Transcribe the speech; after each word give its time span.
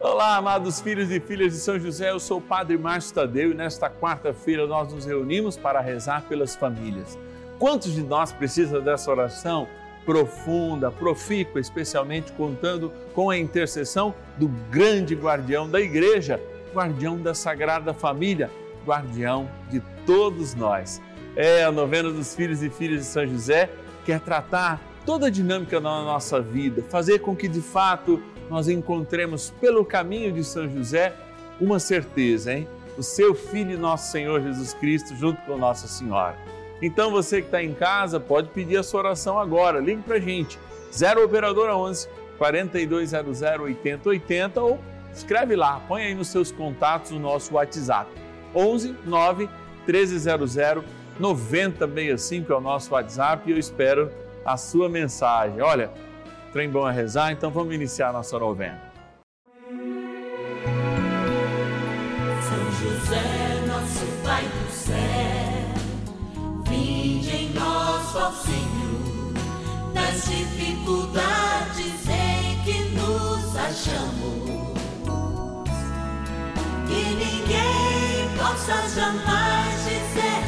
Olá, 0.00 0.36
amados 0.36 0.80
filhos 0.80 1.10
e 1.10 1.18
filhas 1.18 1.52
de 1.52 1.58
São 1.58 1.76
José, 1.76 2.12
eu 2.12 2.20
sou 2.20 2.38
o 2.38 2.40
Padre 2.40 2.78
Márcio 2.78 3.12
Tadeu 3.12 3.50
e 3.50 3.54
nesta 3.54 3.90
quarta-feira 3.90 4.64
nós 4.64 4.92
nos 4.92 5.04
reunimos 5.04 5.56
para 5.56 5.80
rezar 5.80 6.22
pelas 6.28 6.54
famílias. 6.54 7.18
Quantos 7.58 7.92
de 7.92 8.04
nós 8.04 8.30
precisa 8.30 8.80
dessa 8.80 9.10
oração 9.10 9.66
profunda, 10.06 10.88
profícua, 10.88 11.60
especialmente 11.60 12.30
contando 12.30 12.92
com 13.12 13.28
a 13.28 13.36
intercessão 13.36 14.14
do 14.36 14.46
grande 14.70 15.16
guardião 15.16 15.68
da 15.68 15.80
igreja, 15.80 16.40
guardião 16.72 17.20
da 17.20 17.34
Sagrada 17.34 17.92
Família, 17.92 18.52
guardião 18.86 19.50
de 19.68 19.80
todos 20.06 20.54
nós. 20.54 21.02
É 21.34 21.64
a 21.64 21.72
novena 21.72 22.08
dos 22.08 22.36
filhos 22.36 22.62
e 22.62 22.70
filhas 22.70 23.00
de 23.00 23.06
São 23.06 23.26
José 23.26 23.68
quer 24.04 24.20
tratar 24.20 24.80
toda 25.04 25.26
a 25.26 25.30
dinâmica 25.30 25.80
da 25.80 25.90
nossa 25.90 26.40
vida, 26.40 26.84
fazer 26.88 27.18
com 27.18 27.34
que 27.34 27.48
de 27.48 27.60
fato 27.60 28.22
nós 28.50 28.68
encontremos 28.68 29.50
pelo 29.60 29.84
caminho 29.84 30.32
de 30.32 30.44
São 30.44 30.68
José 30.68 31.14
uma 31.60 31.78
certeza, 31.78 32.52
hein? 32.52 32.68
O 32.96 33.02
seu 33.02 33.34
Filho, 33.34 33.78
nosso 33.78 34.10
Senhor 34.10 34.40
Jesus 34.42 34.74
Cristo, 34.74 35.14
junto 35.16 35.40
com 35.42 35.56
Nossa 35.56 35.86
Senhora. 35.86 36.36
Então 36.80 37.10
você 37.10 37.40
que 37.40 37.48
está 37.48 37.62
em 37.62 37.74
casa 37.74 38.20
pode 38.20 38.48
pedir 38.48 38.76
a 38.76 38.82
sua 38.82 39.00
oração 39.00 39.38
agora. 39.38 39.80
Ligue 39.80 40.02
para 40.02 40.16
a 40.16 40.20
gente, 40.20 40.58
0 40.92 41.24
Operadora 41.24 41.76
11 41.76 42.08
4200 42.38 43.42
8080 43.42 44.60
ou 44.60 44.78
escreve 45.12 45.56
lá, 45.56 45.80
põe 45.88 46.04
aí 46.04 46.14
nos 46.14 46.28
seus 46.28 46.52
contatos 46.52 47.10
o 47.10 47.18
nosso 47.18 47.54
WhatsApp. 47.54 48.10
11 48.54 48.94
9 49.04 49.48
1300 49.86 50.56
9065 51.18 52.52
é 52.52 52.56
o 52.56 52.60
nosso 52.60 52.94
WhatsApp 52.94 53.48
e 53.48 53.52
eu 53.52 53.58
espero 53.58 54.10
a 54.44 54.56
sua 54.56 54.88
mensagem. 54.88 55.60
Olha, 55.60 55.90
trem 56.52 56.70
bom 56.70 56.84
a 56.84 56.90
rezar, 56.90 57.32
então 57.32 57.50
vamos 57.50 57.74
iniciar 57.74 58.12
nossa 58.12 58.38
novena. 58.38 58.80
São 62.42 62.72
José, 62.80 63.66
nosso 63.66 64.06
Pai 64.24 64.44
do 64.44 64.70
céu, 64.72 64.96
vinde 66.68 67.36
em 67.36 67.50
nós, 67.52 68.16
ó 68.16 68.30
Senhor, 68.32 69.34
nas 69.94 70.24
dificuldades 70.24 72.08
em 72.08 72.62
que 72.64 72.84
nos 72.94 73.56
achamos. 73.56 74.68
Que 76.86 77.02
ninguém 77.14 78.36
possa 78.38 78.88
jamais 78.88 79.84
dizer 79.84 80.47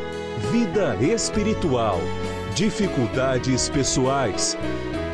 vida 0.49 0.95
espiritual, 0.95 1.99
dificuldades 2.55 3.69
pessoais, 3.69 4.57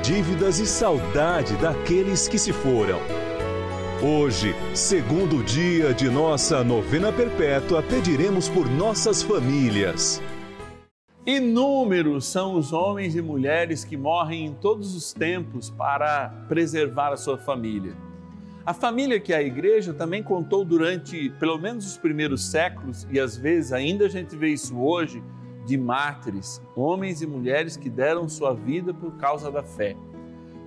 dívidas 0.02 0.60
e 0.60 0.66
saudade 0.66 1.56
daqueles 1.58 2.28
que 2.28 2.40
se 2.40 2.54
foram. 2.54 3.00
Hoje, 4.02 4.56
segundo 4.74 5.44
dia 5.44 5.94
de 5.94 6.10
nossa 6.10 6.64
novena 6.64 7.12
perpétua, 7.12 7.84
pediremos 7.84 8.48
por 8.48 8.70
nossas 8.70 9.22
famílias. 9.22 10.22
Inúmeros 11.26 12.26
são 12.26 12.56
os 12.56 12.72
homens 12.72 13.16
e 13.16 13.22
mulheres 13.22 13.84
que 13.84 13.98
morrem 13.98 14.46
em 14.46 14.54
todos 14.54 14.96
os 14.96 15.12
tempos 15.12 15.70
para 15.70 16.30
preservar 16.48 17.12
a 17.12 17.18
sua 17.18 17.38
família. 17.38 18.07
A 18.68 18.74
família 18.74 19.18
que 19.18 19.32
é 19.32 19.38
a 19.38 19.42
igreja 19.42 19.94
também 19.94 20.22
contou 20.22 20.66
durante 20.66 21.30
pelo 21.40 21.58
menos 21.58 21.88
os 21.88 21.98
primeiros 21.98 22.48
séculos, 22.48 23.08
e 23.10 23.18
às 23.18 23.38
vezes 23.38 23.72
ainda 23.72 24.08
a 24.08 24.10
gente 24.10 24.36
vê 24.36 24.50
isso 24.50 24.78
hoje, 24.78 25.24
de 25.66 25.78
mártires, 25.78 26.62
homens 26.76 27.22
e 27.22 27.26
mulheres 27.26 27.78
que 27.78 27.90
deram 27.90 28.28
sua 28.28 28.54
vida 28.54 28.94
por 28.94 29.14
causa 29.14 29.50
da 29.50 29.64
fé. 29.64 29.96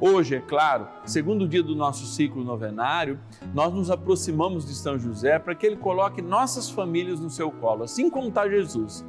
Hoje, 0.01 0.37
é 0.37 0.41
claro, 0.41 0.89
segundo 1.05 1.47
dia 1.47 1.63
do 1.63 1.77
nosso 1.77 2.07
ciclo 2.07 2.43
novenário, 2.43 3.21
nós 3.53 3.71
nos 3.75 3.91
aproximamos 3.91 4.67
de 4.67 4.75
São 4.75 4.99
José 4.99 5.39
para 5.39 5.55
que 5.55 5.67
ele 5.67 5.77
coloque 5.77 6.23
nossas 6.23 6.71
famílias 6.71 7.21
no 7.21 7.29
seu 7.29 7.51
colo, 7.51 7.83
assim 7.83 8.09
como 8.09 8.29
está 8.29 8.49
Jesus, 8.49 9.05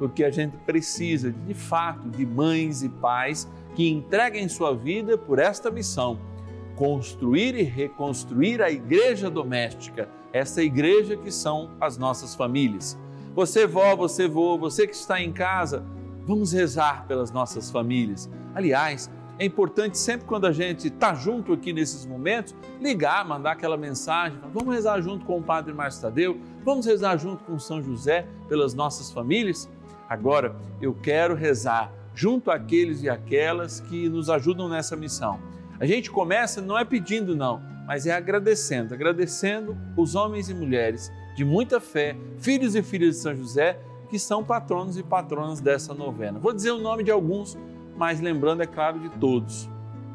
porque 0.00 0.24
a 0.24 0.32
gente 0.32 0.56
precisa, 0.66 1.30
de 1.30 1.54
fato, 1.54 2.10
de 2.10 2.26
mães 2.26 2.82
e 2.82 2.88
pais 2.88 3.48
que 3.76 3.88
entreguem 3.88 4.48
sua 4.48 4.74
vida 4.74 5.16
por 5.16 5.38
esta 5.38 5.70
missão 5.70 6.31
construir 6.76 7.54
e 7.54 7.62
reconstruir 7.62 8.62
a 8.62 8.70
igreja 8.70 9.30
doméstica, 9.30 10.08
essa 10.32 10.62
igreja 10.62 11.16
que 11.16 11.30
são 11.30 11.70
as 11.80 11.96
nossas 11.96 12.34
famílias. 12.34 12.98
Você, 13.34 13.66
vó, 13.66 13.96
você, 13.96 14.28
vô, 14.28 14.58
você 14.58 14.86
que 14.86 14.94
está 14.94 15.20
em 15.20 15.32
casa, 15.32 15.84
vamos 16.26 16.52
rezar 16.52 17.06
pelas 17.06 17.30
nossas 17.30 17.70
famílias. 17.70 18.28
Aliás, 18.54 19.10
é 19.38 19.44
importante 19.44 19.98
sempre 19.98 20.26
quando 20.26 20.46
a 20.46 20.52
gente 20.52 20.88
está 20.88 21.14
junto 21.14 21.52
aqui 21.52 21.72
nesses 21.72 22.04
momentos, 22.04 22.54
ligar, 22.80 23.26
mandar 23.26 23.52
aquela 23.52 23.76
mensagem, 23.76 24.38
vamos 24.52 24.74
rezar 24.74 25.00
junto 25.00 25.24
com 25.24 25.38
o 25.38 25.42
Padre 25.42 25.72
Márcio 25.72 26.02
Tadeu, 26.02 26.38
vamos 26.64 26.86
rezar 26.86 27.16
junto 27.16 27.42
com 27.44 27.58
São 27.58 27.82
José 27.82 28.26
pelas 28.48 28.74
nossas 28.74 29.10
famílias. 29.10 29.68
Agora, 30.08 30.54
eu 30.80 30.94
quero 30.94 31.34
rezar 31.34 31.90
junto 32.14 32.50
àqueles 32.50 33.02
e 33.02 33.08
aquelas 33.08 33.80
que 33.80 34.08
nos 34.08 34.28
ajudam 34.28 34.68
nessa 34.68 34.94
missão 34.94 35.40
a 35.82 35.86
gente 35.86 36.12
começa 36.12 36.60
não 36.60 36.78
é 36.78 36.84
pedindo, 36.84 37.34
não, 37.34 37.60
mas 37.84 38.06
é 38.06 38.12
agradecendo, 38.12 38.94
agradecendo 38.94 39.76
os 39.96 40.14
homens 40.14 40.48
e 40.48 40.54
mulheres 40.54 41.10
de 41.34 41.44
muita 41.44 41.80
fé, 41.80 42.14
filhos 42.38 42.76
e 42.76 42.82
filhas 42.84 43.16
de 43.16 43.20
São 43.20 43.34
José, 43.34 43.80
que 44.08 44.16
são 44.16 44.44
patronos 44.44 44.96
e 44.96 45.02
patronas 45.02 45.60
dessa 45.60 45.92
novena. 45.92 46.38
Vou 46.38 46.52
dizer 46.52 46.70
o 46.70 46.78
nome 46.78 47.02
de 47.02 47.10
alguns, 47.10 47.58
mas 47.96 48.20
lembrando, 48.20 48.62
é 48.62 48.66
claro, 48.66 49.00
de 49.00 49.08
todos. 49.18 49.68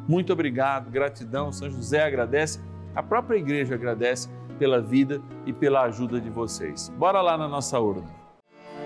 Muito 0.08 0.32
obrigado, 0.32 0.90
gratidão. 0.90 1.52
São 1.52 1.70
José 1.70 2.02
agradece, 2.02 2.62
a 2.96 3.04
própria 3.04 3.36
igreja 3.36 3.76
agradece 3.76 4.30
pela 4.58 4.80
vida 4.80 5.22
e 5.46 5.52
pela 5.52 5.82
ajuda 5.82 6.22
de 6.22 6.30
vocês. 6.30 6.88
Bora 6.98 7.22
lá 7.22 7.38
na 7.38 7.50
nossa 7.50 7.78
urna. 7.78 8.08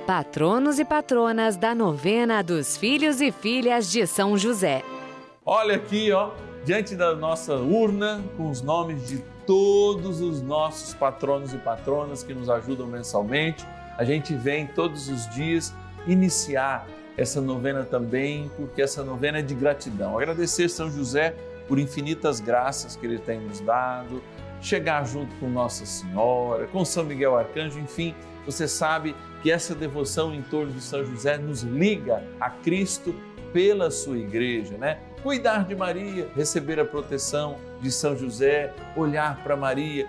Patronos 0.07 0.79
e 0.79 0.83
patronas 0.83 1.57
da 1.57 1.75
novena 1.75 2.41
dos 2.41 2.75
filhos 2.75 3.21
e 3.21 3.31
filhas 3.31 3.91
de 3.91 4.07
São 4.07 4.35
José. 4.35 4.83
Olha 5.45 5.75
aqui, 5.75 6.11
ó 6.11 6.31
diante 6.63 6.95
da 6.95 7.15
nossa 7.15 7.55
urna 7.55 8.23
com 8.37 8.49
os 8.49 8.61
nomes 8.61 9.07
de 9.07 9.17
todos 9.45 10.21
os 10.21 10.41
nossos 10.41 10.93
patronos 10.93 11.53
e 11.53 11.57
patronas 11.57 12.23
que 12.23 12.33
nos 12.33 12.49
ajudam 12.49 12.87
mensalmente. 12.87 13.65
A 13.97 14.03
gente 14.03 14.35
vem 14.35 14.67
todos 14.67 15.09
os 15.09 15.27
dias 15.29 15.73
iniciar 16.07 16.87
essa 17.17 17.41
novena 17.41 17.83
também, 17.83 18.49
porque 18.55 18.81
essa 18.81 19.03
novena 19.03 19.39
é 19.39 19.41
de 19.41 19.53
gratidão. 19.53 20.17
Agradecer 20.17 20.69
São 20.69 20.89
José 20.89 21.35
por 21.67 21.79
infinitas 21.79 22.39
graças 22.39 22.95
que 22.95 23.05
ele 23.05 23.17
tem 23.17 23.39
nos 23.39 23.59
dado, 23.59 24.21
chegar 24.61 25.05
junto 25.05 25.35
com 25.35 25.49
Nossa 25.49 25.85
Senhora, 25.85 26.67
com 26.67 26.85
São 26.85 27.03
Miguel 27.03 27.37
Arcanjo, 27.37 27.79
enfim, 27.79 28.15
você 28.45 28.67
sabe 28.67 29.15
que 29.41 29.51
essa 29.51 29.73
devoção 29.73 30.33
em 30.33 30.41
torno 30.41 30.71
de 30.71 30.81
São 30.81 31.03
José 31.05 31.37
nos 31.37 31.61
liga 31.61 32.23
a 32.39 32.49
Cristo 32.49 33.13
pela 33.51 33.91
sua 33.91 34.17
igreja, 34.17 34.77
né? 34.77 34.99
Cuidar 35.23 35.65
de 35.65 35.75
Maria, 35.75 36.27
receber 36.35 36.79
a 36.79 36.85
proteção 36.85 37.57
de 37.79 37.91
São 37.91 38.17
José, 38.17 38.73
olhar 38.95 39.43
para 39.43 39.55
Maria, 39.55 40.07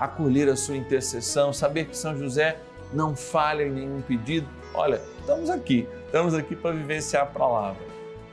acolher 0.00 0.48
a 0.48 0.56
sua 0.56 0.76
intercessão, 0.76 1.52
saber 1.52 1.84
que 1.84 1.96
São 1.96 2.16
José 2.16 2.58
não 2.92 3.14
falha 3.14 3.62
em 3.62 3.70
nenhum 3.70 4.02
pedido. 4.02 4.48
Olha, 4.74 5.00
estamos 5.20 5.48
aqui, 5.48 5.88
estamos 6.06 6.34
aqui 6.34 6.56
para 6.56 6.72
vivenciar 6.72 7.22
a 7.22 7.26
palavra. 7.26 7.82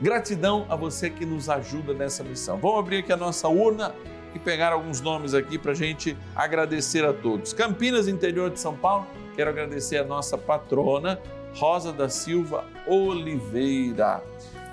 Gratidão 0.01 0.65
a 0.67 0.75
você 0.75 1.11
que 1.11 1.27
nos 1.27 1.47
ajuda 1.47 1.94
nessa 1.94 2.23
missão. 2.23 2.57
Vamos 2.57 2.79
abrir 2.79 2.97
aqui 2.97 3.13
a 3.13 3.17
nossa 3.17 3.47
urna 3.47 3.94
e 4.33 4.39
pegar 4.39 4.73
alguns 4.73 5.01
nomes 5.01 5.35
aqui 5.35 5.59
para 5.59 5.73
a 5.73 5.75
gente 5.75 6.17
agradecer 6.35 7.06
a 7.06 7.13
todos. 7.13 7.53
Campinas, 7.53 8.07
interior 8.07 8.50
de 8.50 8.59
São 8.59 8.75
Paulo, 8.75 9.06
quero 9.35 9.51
agradecer 9.51 9.97
a 9.97 10.03
nossa 10.03 10.39
patrona, 10.39 11.19
Rosa 11.56 11.94
da 11.94 12.09
Silva 12.09 12.63
Oliveira. 12.88 14.23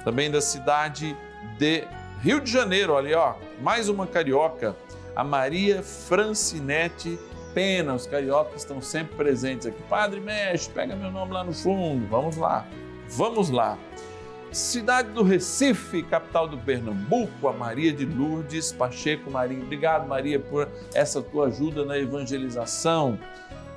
Também 0.07 0.31
da 0.31 0.41
cidade 0.41 1.17
de 1.59 1.83
Rio 2.23 2.41
de 2.41 2.49
Janeiro, 2.49 2.93
olha 2.93 3.19
ó, 3.19 3.35
mais 3.61 3.89
uma 3.89 4.07
carioca, 4.07 4.77
a 5.17 5.25
Maria 5.25 5.83
Francinete 5.83 7.19
Pena. 7.53 7.93
Os 7.93 8.07
cariocas 8.07 8.63
estão 8.63 8.81
sempre 8.81 9.17
presentes 9.17 9.67
aqui. 9.67 9.83
Padre 9.91 10.21
Mexe, 10.21 10.71
pega 10.71 10.95
meu 10.95 11.11
nome 11.11 11.33
lá 11.33 11.43
no 11.43 11.53
fundo. 11.53 12.07
Vamos 12.07 12.37
lá, 12.37 12.65
vamos 13.09 13.51
lá. 13.51 13.77
Cidade 14.53 15.11
do 15.11 15.25
Recife, 15.25 16.05
capital 16.05 16.47
do 16.47 16.57
Pernambuco, 16.57 17.49
a 17.49 17.53
Maria 17.53 17.93
de 17.93 18.07
Lourdes 18.07 18.71
Pacheco 18.71 19.29
Maria. 19.29 19.61
Obrigado, 19.61 20.07
Maria, 20.07 20.39
por 20.39 20.69
essa 20.95 21.21
tua 21.21 21.49
ajuda 21.49 21.85
na 21.85 21.99
evangelização. 21.99 23.19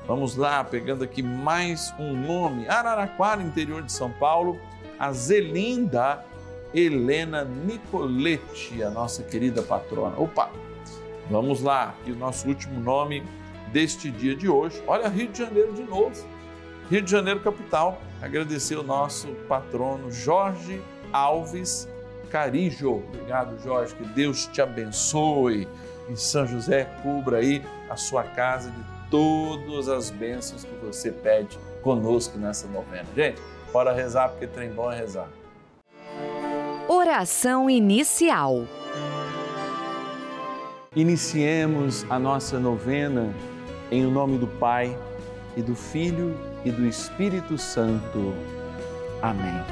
Vamos 0.06 0.36
lá, 0.36 0.64
pegando 0.64 1.04
aqui 1.04 1.24
mais 1.24 1.92
um 1.98 2.14
nome. 2.14 2.68
Araraquara, 2.70 3.42
interior 3.42 3.81
de 3.81 3.92
São 3.92 4.12
Paulo, 4.12 4.60
a 5.00 5.12
Zelinda 5.13 6.25
Helena 6.74 7.44
Nicoletti, 7.44 8.84
a 8.84 8.90
nossa 8.90 9.24
querida 9.24 9.62
patrona. 9.62 10.19
Opa, 10.19 10.51
vamos 11.30 11.62
lá, 11.62 11.90
aqui 11.90 12.12
o 12.12 12.16
nosso 12.16 12.48
último 12.48 12.80
nome 12.80 13.24
deste 13.72 14.12
dia 14.12 14.36
de 14.36 14.50
hoje. 14.50 14.84
Olha, 14.86 15.07
Rio 15.07 15.30
de 15.30 15.40
Janeiro 15.40 15.74
de 15.74 15.84
novo. 15.84 16.28
Rio 16.90 17.01
de 17.01 17.10
Janeiro, 17.10 17.40
capital. 17.40 18.01
Agradecer 18.22 18.75
o 18.75 18.84
nosso 18.84 19.28
patrono 19.48 20.12
Jorge 20.12 20.81
Alves 21.13 21.88
Carijo. 22.30 23.04
Obrigado, 23.07 23.57
Jorge. 23.63 23.95
Que 23.95 24.06
Deus 24.06 24.48
te 24.48 24.62
abençoe. 24.62 25.68
E 26.10 26.18
São 26.18 26.45
José 26.45 26.86
cubra 27.02 27.38
aí 27.38 27.63
a 27.90 27.95
sua 27.95 28.24
casa 28.24 28.72
de 28.72 28.84
todas 29.10 29.88
as 29.88 30.10
bênçãos 30.10 30.63
que 30.63 30.86
você 30.86 31.12
pede 31.12 31.57
conosco 31.81 32.38
nessa 32.38 32.68
novena. 32.68 33.06
Gente, 33.16 33.42
bora 33.71 33.94
rezar, 33.94 34.30
porque 34.30 34.48
trem 34.48 34.69
bom 34.69 34.92
é 34.92 34.98
rezar. 34.98 35.30
Oração 36.88 37.69
inicial. 37.69 38.66
Iniciemos 40.95 42.06
a 42.10 42.18
nossa 42.18 42.60
novena 42.60 43.33
em 43.92 44.06
o 44.06 44.10
nome 44.10 44.38
do 44.38 44.48
Pai 44.48 44.98
e 45.56 45.62
do 45.62 45.75
Filho 45.75 46.36
e 46.66 46.71
do 46.71 46.86
Espírito 46.86 47.57
Santo. 47.57 48.33
Amém. 49.21 49.63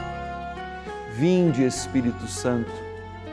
Vinde, 1.14 1.66
Espírito 1.66 2.28
Santo, 2.28 2.72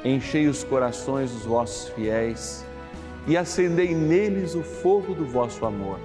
enchei 0.02 0.46
os 0.46 0.64
corações 0.64 1.30
dos 1.30 1.44
vossos 1.44 1.90
fiéis 1.90 2.64
e 3.26 3.36
acendei 3.36 3.94
neles 3.94 4.54
o 4.54 4.62
fogo 4.62 5.14
do 5.14 5.26
vosso 5.26 5.66
amor. 5.66 5.98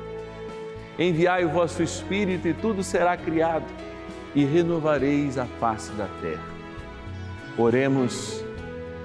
Enviai 0.97 1.45
o 1.45 1.49
vosso 1.49 1.81
Espírito 1.81 2.45
e 2.47 2.53
tudo 2.53 2.83
será 2.83 3.15
criado 3.15 3.65
e 4.35 4.43
renovareis 4.45 5.37
a 5.37 5.45
face 5.45 5.91
da 5.93 6.07
terra. 6.21 6.43
Oremos, 7.57 8.43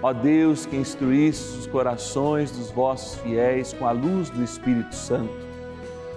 ó 0.02 0.12
Deus 0.12 0.66
que 0.66 0.76
instruísse 0.76 1.58
os 1.58 1.66
corações 1.66 2.50
dos 2.50 2.70
vossos 2.70 3.18
fiéis 3.20 3.72
com 3.72 3.86
a 3.86 3.92
luz 3.92 4.30
do 4.30 4.42
Espírito 4.42 4.94
Santo 4.94 5.44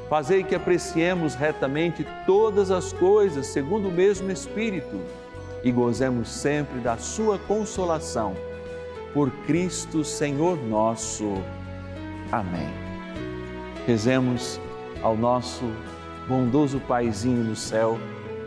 Fazei 0.09 0.41
que 0.41 0.55
apreciemos 0.55 1.35
retamente 1.35 2.07
todas 2.25 2.71
as 2.71 2.93
coisas 2.93 3.47
segundo 3.47 3.89
o 3.89 3.91
mesmo 3.91 4.31
Espírito 4.31 5.01
e 5.63 5.69
gozemos 5.69 6.29
sempre 6.29 6.79
da 6.79 6.97
Sua 6.97 7.37
consolação. 7.37 8.33
Por 9.13 9.29
Cristo 9.45 10.05
Senhor 10.05 10.57
nosso. 10.57 11.43
Amém. 12.31 12.69
Rezemos 13.85 14.61
ao 15.01 15.17
nosso 15.17 15.65
bondoso 16.25 16.79
Paizinho 16.87 17.43
no 17.43 17.55
céu, 17.55 17.97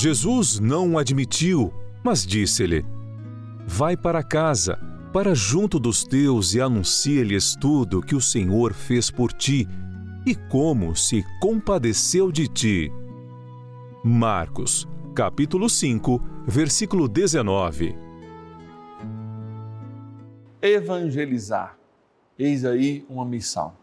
Jesus 0.00 0.58
não 0.58 0.92
o 0.94 0.98
admitiu, 0.98 1.70
mas 2.02 2.24
disse-lhe: 2.24 2.82
Vai 3.66 3.98
para 3.98 4.22
casa 4.22 4.78
para 5.12 5.34
junto 5.34 5.78
dos 5.78 6.04
teus 6.04 6.54
e 6.54 6.60
anuncia-lhes 6.60 7.54
tudo 7.54 8.00
que 8.00 8.14
o 8.14 8.20
Senhor 8.20 8.72
fez 8.72 9.10
por 9.10 9.30
ti 9.30 9.68
e 10.24 10.34
como 10.34 10.96
se 10.96 11.22
compadeceu 11.38 12.32
de 12.32 12.48
ti. 12.48 12.90
Marcos, 14.02 14.88
capítulo 15.14 15.68
5, 15.68 16.18
versículo 16.46 17.06
19. 17.06 17.94
Evangelizar. 20.62 21.76
Eis 22.38 22.64
aí 22.64 23.04
uma 23.06 23.26
missão. 23.26 23.74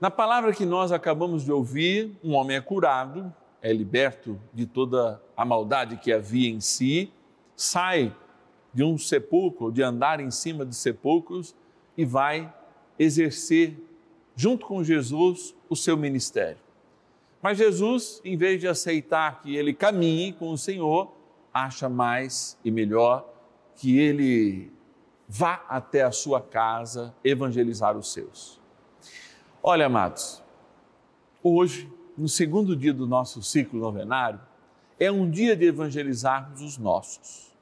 Na 0.00 0.12
palavra 0.12 0.52
que 0.52 0.64
nós 0.64 0.92
acabamos 0.92 1.44
de 1.44 1.50
ouvir, 1.50 2.16
um 2.22 2.34
homem 2.34 2.56
é 2.56 2.60
curado, 2.60 3.34
é 3.62 3.72
liberto 3.72 4.38
de 4.52 4.66
toda 4.66 5.22
a 5.36 5.44
maldade 5.44 5.96
que 5.96 6.12
havia 6.12 6.50
em 6.50 6.60
si, 6.60 7.12
sai 7.54 8.14
de 8.74 8.82
um 8.82 8.98
sepulcro, 8.98 9.70
de 9.70 9.82
andar 9.82 10.18
em 10.18 10.30
cima 10.30 10.66
de 10.66 10.74
sepulcros 10.74 11.54
e 11.96 12.04
vai 12.04 12.52
exercer, 12.98 13.76
junto 14.34 14.66
com 14.66 14.82
Jesus, 14.82 15.54
o 15.68 15.76
seu 15.76 15.96
ministério. 15.96 16.58
Mas 17.40 17.58
Jesus, 17.58 18.20
em 18.24 18.36
vez 18.36 18.60
de 18.60 18.66
aceitar 18.66 19.42
que 19.42 19.56
ele 19.56 19.72
caminhe 19.72 20.32
com 20.32 20.50
o 20.50 20.58
Senhor, 20.58 21.12
acha 21.52 21.88
mais 21.88 22.58
e 22.64 22.70
melhor 22.70 23.28
que 23.76 23.98
ele 23.98 24.72
vá 25.28 25.64
até 25.68 26.02
a 26.02 26.12
sua 26.12 26.40
casa 26.40 27.14
evangelizar 27.24 27.96
os 27.96 28.12
seus. 28.12 28.60
Olha, 29.62 29.86
amados, 29.86 30.42
hoje, 31.42 31.90
no 32.16 32.28
segundo 32.28 32.76
dia 32.76 32.92
do 32.92 33.06
nosso 33.06 33.42
ciclo 33.42 33.80
novenário, 33.80 34.40
é 34.98 35.10
um 35.10 35.28
dia 35.28 35.56
de 35.56 35.66
evangelizarmos 35.66 36.60
os 36.60 36.78
nossos. 36.78 37.52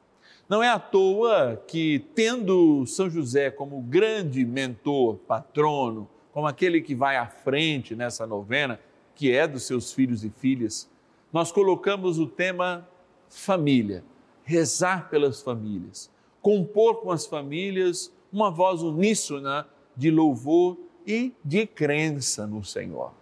Não 0.48 0.62
é 0.62 0.68
à 0.68 0.78
toa 0.78 1.62
que, 1.66 2.00
tendo 2.14 2.84
São 2.84 3.08
José 3.08 3.50
como 3.50 3.80
grande 3.80 4.44
mentor, 4.44 5.16
patrono, 5.16 6.08
como 6.32 6.46
aquele 6.46 6.80
que 6.80 6.94
vai 6.94 7.16
à 7.16 7.26
frente 7.26 7.94
nessa 7.94 8.26
novena, 8.26 8.80
que 9.14 9.32
é 9.32 9.46
dos 9.46 9.62
seus 9.62 9.92
filhos 9.92 10.24
e 10.24 10.30
filhas, 10.30 10.90
nós 11.32 11.52
colocamos 11.52 12.18
o 12.18 12.26
tema 12.26 12.88
família, 13.28 14.02
rezar 14.42 15.08
pelas 15.08 15.40
famílias, 15.40 16.10
compor 16.42 17.00
com 17.00 17.12
as 17.12 17.26
famílias 17.26 18.12
uma 18.32 18.50
voz 18.50 18.82
uníssona 18.82 19.68
de 19.96 20.10
louvor 20.10 20.76
e 21.06 21.32
de 21.44 21.66
crença 21.66 22.46
no 22.46 22.64
Senhor. 22.64 23.19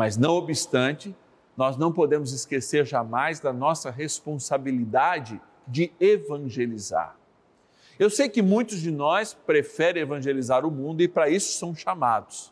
Mas 0.00 0.16
não 0.16 0.30
obstante, 0.36 1.14
nós 1.54 1.76
não 1.76 1.92
podemos 1.92 2.32
esquecer 2.32 2.86
jamais 2.86 3.38
da 3.38 3.52
nossa 3.52 3.90
responsabilidade 3.90 5.38
de 5.68 5.92
evangelizar. 6.00 7.18
Eu 7.98 8.08
sei 8.08 8.26
que 8.26 8.40
muitos 8.40 8.80
de 8.80 8.90
nós 8.90 9.34
preferem 9.34 10.02
evangelizar 10.02 10.64
o 10.64 10.70
mundo 10.70 11.02
e 11.02 11.06
para 11.06 11.28
isso 11.28 11.52
são 11.58 11.74
chamados. 11.74 12.50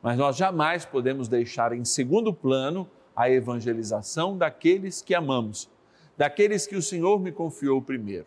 Mas 0.00 0.16
nós 0.16 0.36
jamais 0.36 0.84
podemos 0.84 1.26
deixar 1.26 1.72
em 1.72 1.84
segundo 1.84 2.32
plano 2.32 2.88
a 3.16 3.28
evangelização 3.28 4.38
daqueles 4.38 5.02
que 5.02 5.16
amamos, 5.16 5.68
daqueles 6.16 6.64
que 6.64 6.76
o 6.76 6.82
Senhor 6.82 7.18
me 7.18 7.32
confiou 7.32 7.82
primeiro. 7.82 8.26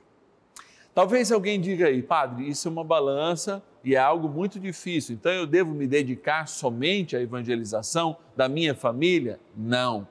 Talvez 0.93 1.31
alguém 1.31 1.60
diga 1.60 1.88
aí, 1.88 2.01
padre, 2.01 2.50
isso 2.50 2.67
é 2.67 2.71
uma 2.71 2.83
balança 2.83 3.63
e 3.83 3.95
é 3.95 4.00
algo 4.00 4.27
muito 4.27 4.60
difícil, 4.60 5.15
então 5.15 5.31
eu 5.31 5.48
devo 5.48 5.74
me 5.74 5.88
dedicar 5.88 6.48
somente 6.48 7.15
à 7.15 7.21
evangelização 7.21 8.17
da 8.36 8.48
minha 8.48 8.75
família? 8.75 9.39
Não. 9.55 10.07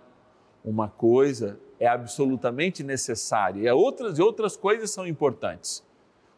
Uma 0.64 0.88
coisa 0.88 1.60
é 1.78 1.86
absolutamente 1.86 2.82
necessária 2.82 3.62
e 3.62 3.70
outras, 3.70 4.18
e 4.18 4.22
outras 4.22 4.56
coisas 4.56 4.90
são 4.90 5.06
importantes 5.06 5.84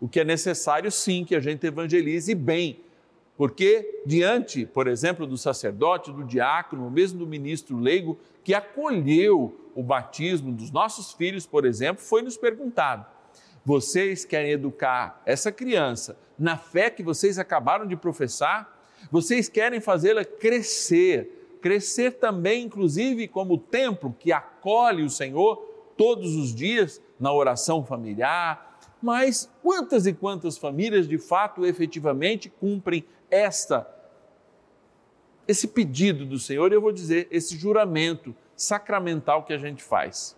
o 0.03 0.09
que 0.09 0.19
é 0.19 0.25
necessário 0.25 0.91
sim 0.91 1.25
que 1.25 1.33
a 1.33 1.39
gente 1.39 1.65
evangelize 1.65 2.35
bem, 2.35 2.81
porque 3.37 4.03
diante, 4.05 4.67
por 4.67 4.89
exemplo, 4.89 5.29
do 5.29 5.39
sacerdote, 5.39 6.11
do 6.11 6.25
diácono, 6.25 6.83
ou 6.83 6.91
mesmo 6.91 7.21
do 7.21 7.27
ministro 7.27 7.79
leigo 7.79 8.19
que 8.43 8.53
acolheu 8.53 9.71
o 9.77 9.83
batismo 9.83 10.51
dos 10.51 10.73
nossos 10.73 11.13
filhos, 11.13 11.47
por 11.47 11.65
exemplo, 11.65 12.03
foi 12.03 12.21
nos 12.21 12.37
perguntado: 12.37 13.07
vocês 13.65 14.25
querem 14.25 14.51
educar 14.51 15.23
essa 15.25 15.53
criança 15.53 16.19
na 16.39 16.57
fé 16.57 16.91
que 16.91 17.03
vocês 17.03 17.39
acabaram 17.39 17.87
de 17.87 17.97
professar? 17.97 18.81
Vocês 19.11 19.49
querem 19.49 19.81
fazê-la 19.81 20.25
crescer, 20.25 21.59
crescer 21.61 22.13
também, 22.13 22.65
inclusive, 22.65 23.29
como 23.29 23.59
templo 23.59 24.15
que 24.19 24.33
acolhe 24.33 25.03
o 25.03 25.11
Senhor 25.11 25.57
todos 25.97 26.35
os 26.35 26.55
dias 26.55 27.01
na 27.19 27.33
oração 27.33 27.85
familiar, 27.85 28.81
mas 29.01 29.51
quantas 29.63 30.07
e 30.07 30.13
quantas 30.13 30.59
famílias 30.59 31.09
de 31.09 31.19
fato 31.19 31.65
efetivamente 31.67 32.49
cumprem 32.49 33.05
esta 33.31 33.89
esse 35.47 35.67
pedido 35.67 36.25
do 36.25 36.39
Senhor, 36.39 36.73
eu 36.73 36.81
vou 36.81 36.93
dizer, 36.93 37.27
esse 37.31 37.57
juramento 37.59 38.35
sacramental 38.57 39.43
que 39.45 39.53
a 39.53 39.59
gente 39.59 39.83
faz. 39.83 40.37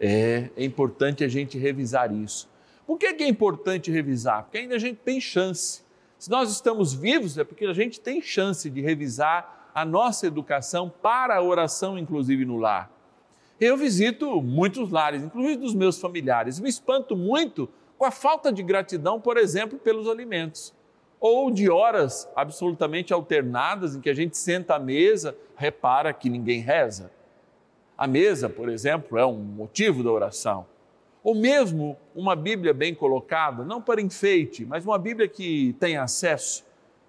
É, 0.00 0.48
é 0.56 0.64
importante 0.64 1.22
a 1.22 1.28
gente 1.28 1.58
revisar 1.58 2.12
isso. 2.12 2.48
Por 2.86 2.98
que 2.98 3.06
é 3.06 3.28
importante 3.28 3.90
revisar? 3.90 4.44
Porque 4.44 4.58
ainda 4.58 4.74
a 4.74 4.78
gente 4.78 4.96
tem 4.96 5.20
chance. 5.20 5.82
Se 6.18 6.30
nós 6.30 6.50
estamos 6.50 6.92
vivos, 6.94 7.38
é 7.38 7.44
porque 7.44 7.66
a 7.66 7.72
gente 7.72 8.00
tem 8.00 8.20
chance 8.20 8.68
de 8.68 8.80
revisar 8.80 9.70
a 9.74 9.84
nossa 9.84 10.26
educação 10.26 10.92
para 11.02 11.36
a 11.36 11.42
oração, 11.42 11.98
inclusive 11.98 12.44
no 12.44 12.56
lar. 12.56 12.90
Eu 13.60 13.76
visito 13.76 14.40
muitos 14.40 14.90
lares, 14.90 15.22
inclusive 15.22 15.56
dos 15.56 15.74
meus 15.74 16.00
familiares. 16.00 16.58
Me 16.58 16.68
espanto 16.68 17.14
muito 17.14 17.68
com 17.98 18.06
a 18.06 18.10
falta 18.10 18.50
de 18.50 18.62
gratidão, 18.62 19.20
por 19.20 19.36
exemplo, 19.36 19.78
pelos 19.78 20.08
alimentos. 20.08 20.74
Ou 21.20 21.50
de 21.50 21.68
horas 21.68 22.26
absolutamente 22.34 23.12
alternadas 23.12 23.94
em 23.94 24.00
que 24.00 24.08
a 24.08 24.14
gente 24.14 24.38
senta 24.38 24.76
à 24.76 24.78
mesa, 24.78 25.36
repara 25.54 26.12
que 26.14 26.30
ninguém 26.30 26.60
reza. 26.60 27.12
A 28.00 28.06
mesa, 28.06 28.48
por 28.48 28.70
exemplo, 28.70 29.18
é 29.18 29.26
um 29.26 29.36
motivo 29.36 30.02
da 30.02 30.10
oração. 30.10 30.64
Ou 31.22 31.34
mesmo 31.34 31.98
uma 32.14 32.34
Bíblia 32.34 32.72
bem 32.72 32.94
colocada, 32.94 33.62
não 33.62 33.82
para 33.82 34.00
enfeite, 34.00 34.64
mas 34.64 34.86
uma 34.86 34.98
Bíblia 34.98 35.28
que 35.28 35.76
tem 35.78 35.98
acesso 35.98 36.64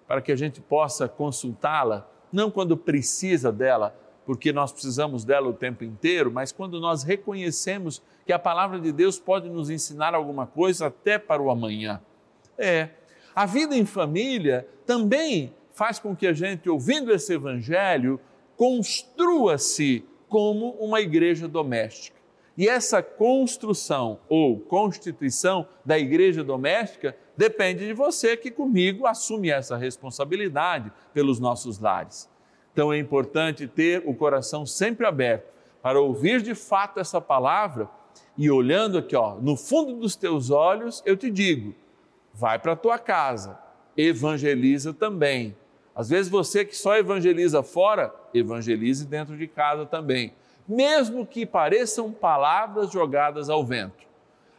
para 0.06 0.20
que 0.20 0.30
a 0.30 0.36
gente 0.36 0.60
possa 0.60 1.08
consultá-la, 1.08 2.06
não 2.30 2.50
quando 2.50 2.76
precisa 2.76 3.50
dela, 3.50 3.96
porque 4.26 4.52
nós 4.52 4.70
precisamos 4.70 5.24
dela 5.24 5.48
o 5.48 5.54
tempo 5.54 5.82
inteiro, 5.82 6.30
mas 6.30 6.52
quando 6.52 6.78
nós 6.78 7.02
reconhecemos 7.02 8.02
que 8.26 8.32
a 8.32 8.38
palavra 8.38 8.78
de 8.78 8.92
Deus 8.92 9.18
pode 9.18 9.48
nos 9.48 9.70
ensinar 9.70 10.14
alguma 10.14 10.46
coisa 10.46 10.88
até 10.88 11.16
para 11.18 11.40
o 11.40 11.50
amanhã. 11.50 12.02
É. 12.58 12.90
A 13.34 13.46
vida 13.46 13.74
em 13.74 13.86
família 13.86 14.68
também 14.84 15.54
faz 15.72 15.98
com 15.98 16.14
que 16.14 16.26
a 16.26 16.34
gente, 16.34 16.68
ouvindo 16.68 17.10
esse 17.14 17.32
evangelho, 17.32 18.20
construa-se 18.58 20.04
como 20.32 20.70
uma 20.80 20.98
igreja 20.98 21.46
doméstica. 21.46 22.16
E 22.56 22.66
essa 22.66 23.02
construção 23.02 24.18
ou 24.30 24.58
constituição 24.58 25.68
da 25.84 25.98
igreja 25.98 26.42
doméstica 26.42 27.14
depende 27.36 27.86
de 27.86 27.92
você 27.92 28.34
que 28.34 28.50
comigo 28.50 29.06
assume 29.06 29.50
essa 29.50 29.76
responsabilidade 29.76 30.90
pelos 31.12 31.38
nossos 31.38 31.78
lares. 31.78 32.30
Então 32.72 32.90
é 32.90 32.98
importante 32.98 33.68
ter 33.68 34.02
o 34.06 34.14
coração 34.14 34.64
sempre 34.64 35.06
aberto 35.06 35.52
para 35.82 36.00
ouvir 36.00 36.40
de 36.40 36.54
fato 36.54 36.98
essa 36.98 37.20
palavra 37.20 37.90
e 38.38 38.50
olhando 38.50 38.96
aqui, 38.96 39.14
ó, 39.14 39.34
no 39.34 39.54
fundo 39.54 39.96
dos 39.96 40.16
teus 40.16 40.48
olhos, 40.48 41.02
eu 41.04 41.14
te 41.14 41.30
digo: 41.30 41.74
vai 42.32 42.58
para 42.58 42.72
a 42.72 42.76
tua 42.76 42.98
casa, 42.98 43.58
evangeliza 43.94 44.94
também. 44.94 45.54
Às 45.94 46.08
vezes 46.08 46.30
você 46.30 46.64
que 46.64 46.76
só 46.76 46.96
evangeliza 46.96 47.62
fora, 47.62 48.14
evangelize 48.32 49.06
dentro 49.06 49.36
de 49.36 49.46
casa 49.46 49.84
também, 49.84 50.32
mesmo 50.66 51.26
que 51.26 51.44
pareçam 51.44 52.10
palavras 52.10 52.90
jogadas 52.90 53.50
ao 53.50 53.64
vento. 53.64 54.06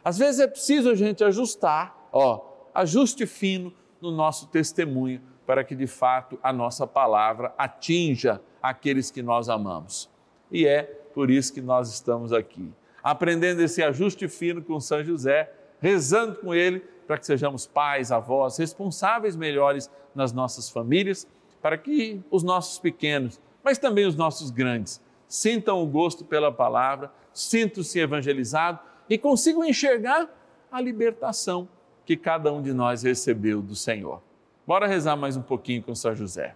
Às 0.04 0.18
vezes 0.18 0.40
é 0.40 0.46
preciso 0.46 0.90
a 0.90 0.94
gente 0.94 1.24
ajustar, 1.24 2.08
ó, 2.12 2.40
ajuste 2.74 3.26
fino 3.26 3.72
no 4.00 4.10
nosso 4.10 4.48
testemunho 4.48 5.20
para 5.46 5.64
que 5.64 5.74
de 5.74 5.86
fato 5.86 6.38
a 6.42 6.52
nossa 6.52 6.86
palavra 6.86 7.52
atinja 7.58 8.40
aqueles 8.62 9.10
que 9.10 9.22
nós 9.22 9.48
amamos. 9.48 10.10
E 10.50 10.66
é 10.66 10.82
por 10.82 11.30
isso 11.30 11.52
que 11.52 11.60
nós 11.60 11.92
estamos 11.92 12.32
aqui, 12.32 12.72
aprendendo 13.02 13.60
esse 13.60 13.82
ajuste 13.82 14.28
fino 14.28 14.62
com 14.62 14.80
São 14.80 15.02
José, 15.02 15.50
rezando 15.80 16.36
com 16.36 16.54
ele 16.54 16.80
para 17.06 17.18
que 17.18 17.26
sejamos 17.26 17.66
pais, 17.66 18.10
avós, 18.10 18.56
responsáveis 18.56 19.36
melhores 19.36 19.90
nas 20.14 20.32
nossas 20.32 20.68
famílias, 20.68 21.26
para 21.60 21.78
que 21.78 22.20
os 22.30 22.42
nossos 22.42 22.78
pequenos, 22.78 23.40
mas 23.62 23.78
também 23.78 24.06
os 24.06 24.14
nossos 24.14 24.50
grandes, 24.50 25.00
sintam 25.26 25.82
o 25.82 25.86
gosto 25.86 26.24
pela 26.24 26.52
palavra, 26.52 27.10
sintam-se 27.32 27.98
evangelizados 27.98 28.80
e 29.08 29.18
consigam 29.18 29.64
enxergar 29.64 30.28
a 30.70 30.80
libertação 30.80 31.68
que 32.04 32.16
cada 32.16 32.52
um 32.52 32.60
de 32.60 32.72
nós 32.72 33.02
recebeu 33.02 33.62
do 33.62 33.74
Senhor. 33.74 34.20
Bora 34.66 34.86
rezar 34.86 35.16
mais 35.16 35.36
um 35.36 35.42
pouquinho 35.42 35.82
com 35.82 35.94
São 35.94 36.14
José. 36.14 36.54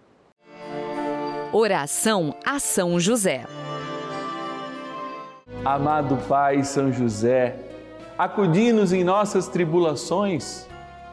Oração 1.51 2.35
a 2.45 2.59
São 2.59 2.99
José. 2.99 3.45
Amado 5.65 6.15
Pai 6.27 6.63
São 6.63 6.93
José, 6.93 7.59
acudi-nos 8.17 8.93
em 8.93 9.03
nossas 9.03 9.47
tribulações 9.47 10.68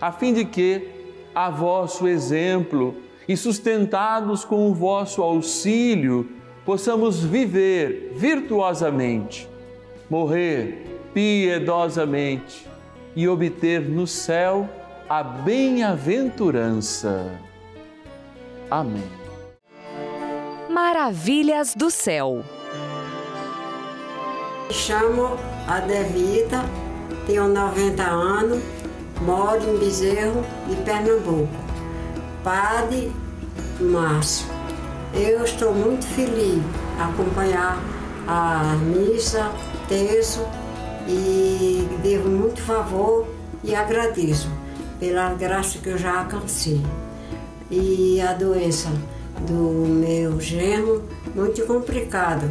a 0.00 0.12
fim 0.12 0.32
de 0.32 0.44
que, 0.44 0.88
a 1.34 1.50
vosso 1.50 2.06
exemplo 2.06 2.94
e 3.28 3.36
sustentados 3.36 4.44
com 4.44 4.70
o 4.70 4.74
vosso 4.74 5.20
auxílio, 5.22 6.30
possamos 6.64 7.22
viver 7.22 8.12
virtuosamente, 8.16 9.48
morrer 10.08 10.86
piedosamente 11.12 12.66
e 13.14 13.28
obter 13.28 13.80
no 13.80 14.06
céu 14.06 14.66
a 15.08 15.22
bem-aventurança. 15.22 17.30
Amém. 18.70 19.10
Maravilhas 20.70 21.74
do 21.74 21.90
céu. 21.90 22.44
Me 24.68 24.74
chamo 24.74 25.36
Adevita, 25.66 26.62
tenho 27.26 27.48
90 27.48 28.02
anos, 28.02 28.62
moro 29.22 29.62
em 29.62 29.78
Bezerro 29.78 30.44
de 30.68 30.76
Pernambuco. 30.76 31.48
Padre 32.42 33.12
Márcio, 33.80 34.46
eu 35.14 35.44
estou 35.44 35.74
muito 35.74 36.06
feliz 36.06 36.62
acompanhar 36.98 37.82
a 38.26 38.76
missa, 38.76 39.50
terço 39.88 40.44
e 41.06 41.88
devo 42.02 42.28
muito 42.28 42.60
favor 42.62 43.26
e 43.64 43.74
agradeço 43.74 44.50
pela 45.00 45.32
graça 45.34 45.78
que 45.78 45.88
eu 45.88 45.98
já 45.98 46.20
alcancei. 46.20 46.80
E 47.70 48.20
a 48.20 48.32
doença 48.32 48.88
do 49.46 49.86
meu 49.86 50.40
genro, 50.40 51.02
muito 51.34 51.64
complicado. 51.66 52.50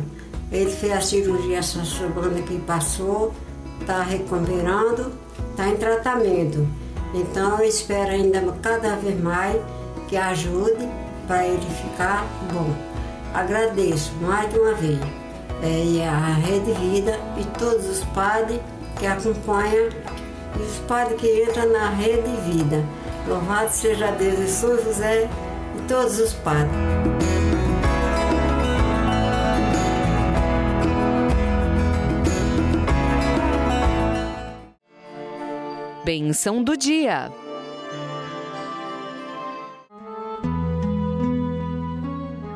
Ele 0.51 0.71
fez 0.71 0.93
a 0.93 1.01
cirurgia 1.01 1.57
essa 1.57 1.83
semana 1.83 2.41
que 2.41 2.57
passou, 2.59 3.33
está 3.81 4.01
recuperando, 4.01 5.11
está 5.57 5.67
em 5.69 5.75
tratamento. 5.75 6.67
Então 7.15 7.57
eu 7.57 7.67
espero 7.67 8.11
ainda 8.11 8.41
cada 8.61 8.95
vez 8.95 9.19
mais 9.19 9.59
que 10.07 10.15
ajude 10.15 10.87
para 11.25 11.47
ele 11.47 11.65
ficar 11.81 12.25
bom. 12.53 12.71
Agradeço 13.33 14.13
mais 14.21 14.53
de 14.53 14.59
uma 14.59 14.73
vez. 14.73 14.99
É, 15.63 15.83
e 15.83 16.03
a 16.03 16.35
Rede 16.35 16.71
Vida 16.73 17.19
e 17.35 17.43
todos 17.57 17.87
os 17.87 18.03
padres 18.05 18.59
que 18.99 19.07
acompanham 19.07 19.89
e 20.55 20.61
os 20.61 20.77
padres 20.87 21.19
que 21.19 21.43
entram 21.43 21.71
na 21.71 21.89
Rede 21.89 22.29
Vida. 22.45 22.85
Louvado 23.27 23.71
seja 23.71 24.11
Deus 24.11 24.37
e 24.39 24.47
São 24.47 24.77
José 24.83 25.27
e 25.75 25.81
todos 25.87 26.19
os 26.19 26.33
padres. 26.33 27.36
Bênção 36.07 36.63
do 36.63 36.77
dia. 36.77 37.29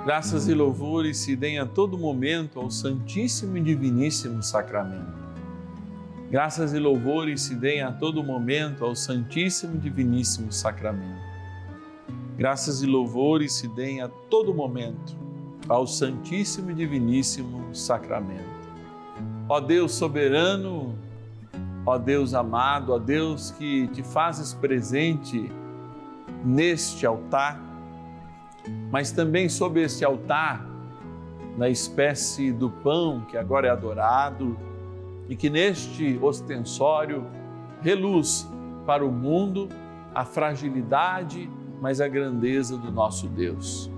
Graças 0.05 0.47
e 0.47 0.53
louvores 0.53 1.17
se 1.17 1.35
deem 1.35 1.59
a 1.59 1.65
todo 1.65 1.97
momento 1.97 2.61
ao 2.61 2.71
Santíssimo 2.71 3.57
e 3.57 3.61
Diviníssimo 3.61 4.41
Sacramento. 4.41 5.11
Graças 6.29 6.73
e 6.73 6.79
louvores 6.79 7.41
se 7.41 7.53
deem 7.55 7.81
a 7.81 7.91
todo 7.91 8.23
momento 8.23 8.85
ao 8.85 8.95
Santíssimo 8.95 9.75
e 9.75 9.79
Diviníssimo 9.79 10.49
Sacramento. 10.49 11.19
Graças 12.37 12.81
e 12.81 12.85
louvores 12.85 13.51
se 13.51 13.67
deem 13.67 14.01
a 14.01 14.07
todo 14.07 14.53
momento 14.53 15.13
ao 15.67 15.85
Santíssimo 15.85 16.71
e 16.71 16.73
Diviníssimo 16.73 17.75
Sacramento. 17.75 18.71
Ó 19.49 19.59
Deus 19.59 19.91
soberano, 19.91 20.97
ó 21.85 21.97
Deus 21.97 22.33
amado, 22.33 22.93
ó 22.93 22.99
Deus 22.99 23.51
que 23.51 23.87
te 23.87 24.03
fazes 24.03 24.53
presente 24.53 25.51
neste 26.43 27.05
altar, 27.05 27.59
mas 28.91 29.11
também 29.11 29.49
sob 29.49 29.81
esse 29.81 30.05
altar, 30.05 30.65
na 31.57 31.69
espécie 31.69 32.51
do 32.51 32.69
pão 32.69 33.25
que 33.29 33.37
agora 33.37 33.67
é 33.67 33.69
adorado 33.69 34.57
e 35.27 35.35
que 35.35 35.49
neste 35.49 36.17
ostensório 36.21 37.25
reluz 37.81 38.47
para 38.85 39.05
o 39.05 39.11
mundo 39.11 39.67
a 40.13 40.23
fragilidade, 40.23 41.49
mas 41.81 41.99
a 41.99 42.07
grandeza 42.07 42.77
do 42.77 42.91
nosso 42.91 43.27
Deus. 43.27 43.91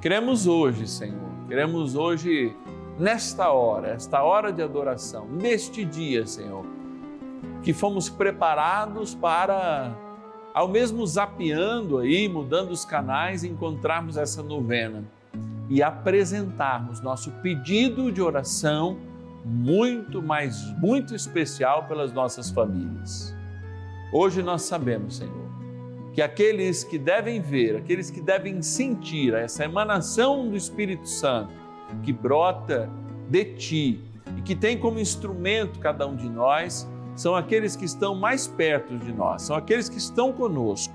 Queremos 0.00 0.46
hoje, 0.46 0.86
Senhor, 0.86 1.30
queremos 1.48 1.94
hoje, 1.94 2.56
nesta 2.98 3.50
hora, 3.50 3.88
esta 3.88 4.22
hora 4.22 4.52
de 4.52 4.62
adoração, 4.62 5.26
neste 5.26 5.84
dia, 5.84 6.26
Senhor, 6.26 6.64
que 7.62 7.72
fomos 7.72 8.08
preparados 8.08 9.14
para 9.14 9.96
ao 10.54 10.66
mesmo 10.66 11.06
zapeando 11.06 11.98
aí, 11.98 12.28
mudando 12.28 12.70
os 12.70 12.84
canais, 12.84 13.44
encontrarmos 13.44 14.16
essa 14.16 14.42
novena 14.42 15.04
e 15.68 15.82
apresentarmos 15.82 17.00
nosso 17.00 17.30
pedido 17.42 18.10
de 18.10 18.20
oração 18.20 18.98
muito, 19.44 20.20
mais 20.20 20.62
muito 20.78 21.14
especial 21.14 21.84
pelas 21.86 22.12
nossas 22.12 22.50
famílias. 22.50 23.34
Hoje 24.12 24.42
nós 24.42 24.62
sabemos, 24.62 25.18
Senhor, 25.18 25.48
que 26.12 26.22
aqueles 26.22 26.82
que 26.82 26.98
devem 26.98 27.40
ver, 27.40 27.76
aqueles 27.76 28.10
que 28.10 28.20
devem 28.20 28.60
sentir 28.60 29.34
essa 29.34 29.64
emanação 29.64 30.48
do 30.48 30.56
Espírito 30.56 31.08
Santo 31.08 31.52
que 32.02 32.12
brota 32.12 32.90
de 33.28 33.44
ti 33.44 34.00
e 34.36 34.42
que 34.42 34.56
tem 34.56 34.76
como 34.76 34.98
instrumento 34.98 35.78
cada 35.78 36.06
um 36.06 36.16
de 36.16 36.28
nós, 36.28 36.88
são 37.18 37.34
aqueles 37.34 37.74
que 37.74 37.84
estão 37.84 38.14
mais 38.14 38.46
perto 38.46 38.96
de 38.96 39.12
nós, 39.12 39.42
são 39.42 39.56
aqueles 39.56 39.88
que 39.88 39.98
estão 39.98 40.32
conosco, 40.32 40.94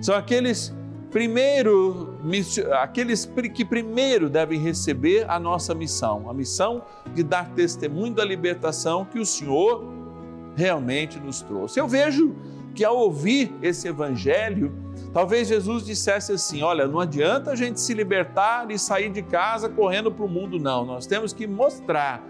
são 0.00 0.14
aqueles 0.14 0.72
primeiro 1.10 2.16
aqueles 2.80 3.28
que 3.52 3.64
primeiro 3.64 4.30
devem 4.30 4.58
receber 4.58 5.28
a 5.28 5.38
nossa 5.40 5.74
missão, 5.74 6.30
a 6.30 6.32
missão 6.32 6.82
de 7.12 7.24
dar 7.24 7.50
testemunho 7.50 8.14
da 8.14 8.24
libertação 8.24 9.04
que 9.04 9.18
o 9.18 9.26
Senhor 9.26 9.84
realmente 10.54 11.18
nos 11.18 11.42
trouxe. 11.42 11.80
Eu 11.80 11.88
vejo 11.88 12.36
que 12.72 12.84
ao 12.84 12.96
ouvir 12.96 13.52
esse 13.60 13.88
evangelho, 13.88 14.72
talvez 15.12 15.48
Jesus 15.48 15.84
dissesse 15.84 16.30
assim: 16.30 16.62
olha, 16.62 16.86
não 16.86 17.00
adianta 17.00 17.50
a 17.50 17.56
gente 17.56 17.80
se 17.80 17.94
libertar 17.94 18.70
e 18.70 18.78
sair 18.78 19.10
de 19.10 19.22
casa 19.22 19.68
correndo 19.68 20.10
para 20.12 20.24
o 20.24 20.28
mundo, 20.28 20.56
não. 20.60 20.84
Nós 20.84 21.04
temos 21.04 21.32
que 21.32 21.48
mostrar 21.48 22.22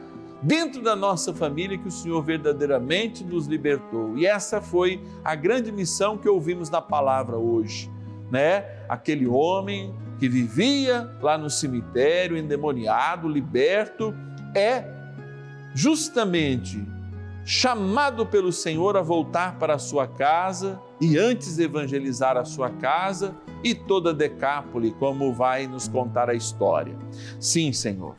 dentro 0.44 0.82
da 0.82 0.94
nossa 0.94 1.32
família 1.32 1.78
que 1.78 1.88
o 1.88 1.90
Senhor 1.90 2.22
verdadeiramente 2.22 3.24
nos 3.24 3.46
libertou. 3.46 4.16
E 4.16 4.26
essa 4.26 4.60
foi 4.60 5.02
a 5.24 5.34
grande 5.34 5.72
missão 5.72 6.18
que 6.18 6.28
ouvimos 6.28 6.68
na 6.68 6.82
palavra 6.82 7.38
hoje, 7.38 7.90
né? 8.30 8.84
Aquele 8.86 9.26
homem 9.26 9.94
que 10.18 10.28
vivia 10.28 11.10
lá 11.22 11.38
no 11.38 11.48
cemitério, 11.48 12.36
endemoniado, 12.36 13.26
liberto, 13.26 14.14
é 14.54 14.84
justamente 15.74 16.86
chamado 17.46 18.26
pelo 18.26 18.52
Senhor 18.52 18.96
a 18.96 19.02
voltar 19.02 19.58
para 19.58 19.74
a 19.74 19.78
sua 19.78 20.06
casa 20.06 20.80
e 21.00 21.18
antes 21.18 21.58
evangelizar 21.58 22.36
a 22.36 22.44
sua 22.44 22.70
casa 22.70 23.34
e 23.62 23.74
toda 23.74 24.14
Decápole, 24.14 24.92
como 24.92 25.32
vai 25.32 25.66
nos 25.66 25.88
contar 25.88 26.28
a 26.28 26.34
história. 26.34 26.96
Sim, 27.40 27.72
Senhor 27.72 28.14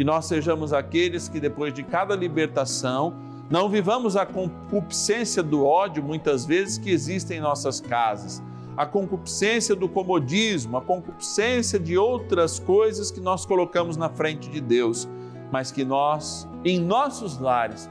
que 0.00 0.04
nós 0.04 0.24
sejamos 0.24 0.72
aqueles 0.72 1.28
que 1.28 1.38
depois 1.38 1.74
de 1.74 1.82
cada 1.82 2.16
libertação 2.16 3.12
não 3.50 3.68
vivamos 3.68 4.16
a 4.16 4.24
concupiscência 4.24 5.42
do 5.42 5.66
ódio 5.66 6.02
muitas 6.02 6.46
vezes 6.46 6.78
que 6.78 6.88
existe 6.88 7.34
em 7.34 7.38
nossas 7.38 7.82
casas, 7.82 8.42
a 8.78 8.86
concupiscência 8.86 9.76
do 9.76 9.86
comodismo, 9.86 10.78
a 10.78 10.80
concupiscência 10.80 11.78
de 11.78 11.98
outras 11.98 12.58
coisas 12.58 13.10
que 13.10 13.20
nós 13.20 13.44
colocamos 13.44 13.98
na 13.98 14.08
frente 14.08 14.48
de 14.48 14.58
Deus, 14.58 15.06
mas 15.52 15.70
que 15.70 15.84
nós, 15.84 16.48
em 16.64 16.80
nossos 16.80 17.38
lares, 17.38 17.86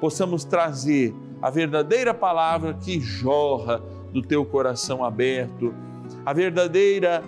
possamos 0.00 0.42
trazer 0.42 1.14
a 1.40 1.48
verdadeira 1.48 2.12
palavra 2.12 2.74
que 2.74 2.98
jorra 2.98 3.80
do 4.12 4.20
teu 4.20 4.44
coração 4.44 5.04
aberto, 5.04 5.72
a 6.26 6.32
verdadeira 6.32 7.22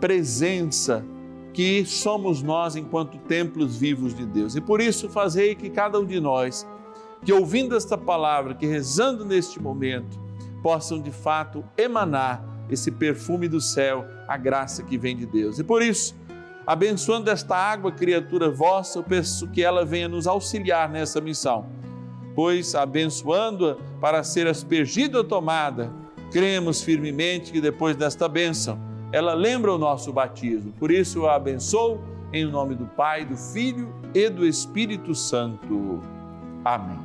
presença 0.00 1.04
que 1.52 1.84
somos 1.84 2.42
nós 2.42 2.76
enquanto 2.76 3.18
templos 3.18 3.76
vivos 3.76 4.14
de 4.14 4.24
Deus. 4.24 4.54
E 4.54 4.60
por 4.60 4.80
isso 4.80 5.08
fazei 5.08 5.54
que 5.54 5.70
cada 5.70 5.98
um 5.98 6.04
de 6.04 6.20
nós, 6.20 6.66
que 7.24 7.32
ouvindo 7.32 7.76
esta 7.76 7.98
palavra, 7.98 8.54
que 8.54 8.66
rezando 8.66 9.24
neste 9.24 9.60
momento, 9.60 10.18
possam 10.62 11.00
de 11.00 11.10
fato 11.10 11.64
emanar 11.76 12.44
esse 12.70 12.90
perfume 12.90 13.48
do 13.48 13.60
céu, 13.60 14.04
a 14.26 14.36
graça 14.36 14.82
que 14.82 14.98
vem 14.98 15.16
de 15.16 15.26
Deus. 15.26 15.58
E 15.58 15.64
por 15.64 15.82
isso, 15.82 16.14
abençoando 16.66 17.30
esta 17.30 17.56
água, 17.56 17.90
criatura 17.90 18.50
vossa, 18.50 18.98
eu 18.98 19.02
peço 19.02 19.48
que 19.48 19.62
ela 19.62 19.84
venha 19.84 20.08
nos 20.08 20.26
auxiliar 20.26 20.88
nessa 20.88 21.20
missão. 21.20 21.66
Pois, 22.34 22.74
abençoando-a 22.74 23.76
para 24.00 24.22
ser 24.22 24.46
aspergida 24.46 25.18
ou 25.18 25.24
tomada, 25.24 25.92
cremos 26.30 26.82
firmemente 26.82 27.50
que 27.50 27.60
depois 27.60 27.96
desta 27.96 28.28
bênção, 28.28 28.78
ela 29.12 29.34
lembra 29.34 29.72
o 29.72 29.78
nosso 29.78 30.12
batismo. 30.12 30.72
Por 30.78 30.90
isso 30.90 31.20
eu 31.20 31.28
a 31.28 31.36
abençoo 31.36 32.00
em 32.32 32.44
nome 32.44 32.74
do 32.74 32.86
Pai, 32.86 33.24
do 33.24 33.36
Filho 33.36 33.92
e 34.14 34.28
do 34.28 34.46
Espírito 34.46 35.14
Santo. 35.14 36.00
Amém. 36.64 36.98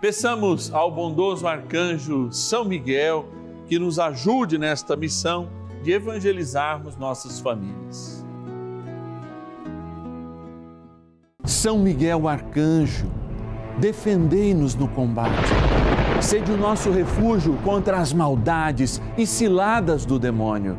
Peçamos 0.00 0.72
ao 0.72 0.90
bondoso 0.90 1.48
arcanjo 1.48 2.30
São 2.30 2.64
Miguel 2.64 3.26
que 3.66 3.78
nos 3.78 3.98
ajude 3.98 4.58
nesta 4.58 4.94
missão 4.94 5.48
de 5.82 5.92
evangelizarmos 5.92 6.96
nossas 6.96 7.40
famílias. 7.40 8.24
São 11.44 11.78
Miguel 11.78 12.28
arcanjo, 12.28 13.10
defendei-nos 13.78 14.74
no 14.74 14.86
combate. 14.88 15.32
Sede 16.20 16.52
o 16.52 16.56
nosso 16.56 16.90
refúgio 16.90 17.56
contra 17.64 17.98
as 17.98 18.12
maldades 18.12 19.00
e 19.18 19.26
ciladas 19.26 20.04
do 20.04 20.18
demônio. 20.18 20.78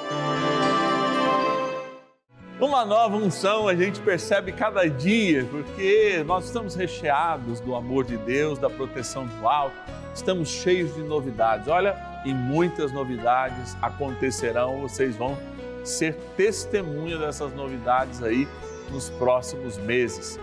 Uma 2.61 2.85
nova 2.85 3.17
unção 3.17 3.67
a 3.67 3.73
gente 3.73 3.99
percebe 3.99 4.51
cada 4.51 4.87
dia, 4.87 5.47
porque 5.49 6.23
nós 6.27 6.45
estamos 6.45 6.75
recheados 6.75 7.59
do 7.59 7.75
amor 7.75 8.05
de 8.05 8.17
Deus, 8.17 8.59
da 8.59 8.69
proteção 8.69 9.25
do 9.25 9.47
alto, 9.47 9.75
estamos 10.13 10.47
cheios 10.47 10.93
de 10.93 11.01
novidades. 11.01 11.67
Olha, 11.67 11.97
e 12.23 12.31
muitas 12.31 12.91
novidades 12.91 13.75
acontecerão, 13.81 14.79
vocês 14.79 15.15
vão 15.15 15.35
ser 15.83 16.13
testemunha 16.37 17.17
dessas 17.17 17.51
novidades 17.51 18.21
aí 18.21 18.47
nos 18.91 19.09
próximos 19.09 19.79
meses. 19.79 20.39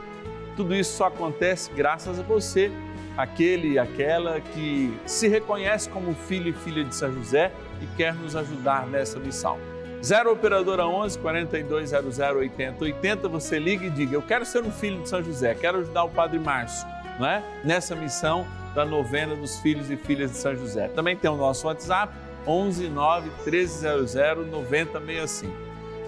Tudo 0.57 0.75
isso 0.75 0.97
só 0.97 1.07
acontece 1.07 1.71
graças 1.71 2.19
a 2.19 2.23
você, 2.25 2.69
aquele 3.17 3.75
e 3.75 3.79
aquela 3.79 4.41
que 4.41 4.93
se 5.07 5.29
reconhece 5.29 5.89
como 5.89 6.13
filho 6.17 6.49
e 6.49 6.53
filha 6.53 6.83
de 6.83 6.97
São 6.97 7.13
José 7.13 7.53
e 7.81 7.87
quer 7.97 8.13
nos 8.13 8.35
ajudar 8.35 8.89
nessa 8.89 9.21
missão. 9.21 9.78
0 10.03 10.33
Operadora 10.33 10.87
11 10.87 11.19
4200 11.19 12.19
8080, 12.19 13.29
você 13.29 13.59
liga 13.59 13.87
e 13.87 13.91
diga: 13.91 14.15
Eu 14.15 14.23
quero 14.23 14.45
ser 14.45 14.63
um 14.63 14.71
filho 14.71 15.03
de 15.03 15.09
São 15.09 15.23
José, 15.23 15.55
quero 15.55 15.79
ajudar 15.79 16.05
o 16.05 16.11
Padre 16.11 16.39
Márcio 16.39 16.87
não 17.19 17.27
é? 17.27 17.43
nessa 17.65 17.95
missão 17.97 18.47
da 18.75 18.85
novena 18.85 19.35
dos 19.35 19.59
filhos 19.59 19.91
e 19.91 19.97
filhas 19.97 20.31
de 20.31 20.37
São 20.37 20.55
José. 20.55 20.89
Também 20.89 21.17
tem 21.17 21.31
o 21.31 21.37
nosso 21.37 21.67
WhatsApp 21.67 22.15
11 22.47 22.89
9 22.89 23.31
1300 23.45 24.15
9065. 24.51 25.53